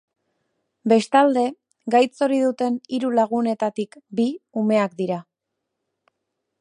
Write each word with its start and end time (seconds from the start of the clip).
Bestalde, 0.93 1.43
gaitz 1.95 2.25
hori 2.27 2.39
duten 2.45 2.79
hiru 2.97 3.11
lagunetatik 3.19 4.01
bi 4.21 4.27
umeak 4.63 4.97
dira. 5.03 5.21